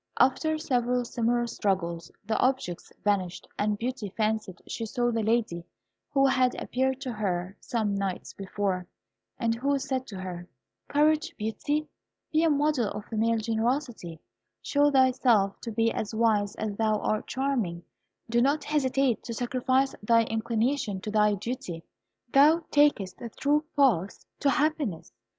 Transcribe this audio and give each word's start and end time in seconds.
After 0.19 0.57
several 0.57 1.05
similar 1.05 1.45
struggles 1.45 2.11
the 2.25 2.35
objects 2.39 2.91
vanished, 3.03 3.47
and 3.59 3.77
Beauty 3.77 4.09
fancied 4.09 4.59
she 4.67 4.83
saw 4.83 5.11
the 5.11 5.21
lady 5.21 5.63
who 6.09 6.25
had 6.25 6.59
appeared 6.59 6.99
to 7.01 7.11
her 7.13 7.55
some 7.59 7.93
nights 7.93 8.33
before, 8.33 8.87
and 9.37 9.53
who 9.53 9.77
said 9.77 10.07
to 10.07 10.19
her, 10.19 10.47
"Courage, 10.87 11.35
Beauty; 11.37 11.87
be 12.31 12.43
a 12.43 12.49
model 12.49 12.87
of 12.89 13.05
female 13.05 13.37
generosity; 13.37 14.19
show 14.63 14.89
thyself 14.89 15.61
to 15.61 15.71
be 15.71 15.91
as 15.93 16.15
wise 16.15 16.55
as 16.55 16.75
thou 16.77 16.97
art 16.97 17.27
charming; 17.27 17.83
do 18.27 18.41
not 18.41 18.63
hesitate 18.63 19.21
to 19.25 19.35
sacrifice 19.35 19.93
thy 20.01 20.23
inclination 20.23 20.99
to 21.01 21.11
thy 21.11 21.35
duty. 21.35 21.83
Thou 22.33 22.63
takest 22.71 23.19
the 23.19 23.29
true 23.29 23.63
path 23.77 24.25
to 24.39 24.49
happiness. 24.49 25.13